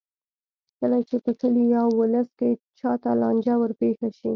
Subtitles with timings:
[0.79, 4.29] کله چې په کلي یا ولس کې چا ته لانجه ورپېښه شي.